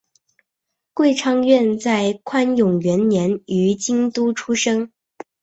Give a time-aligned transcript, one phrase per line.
[0.95, 4.91] 桂昌院在宽永元年于京都出生。